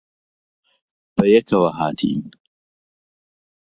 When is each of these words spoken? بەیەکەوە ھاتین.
بەیەکەوە 1.15 1.69
ھاتین. 1.79 2.21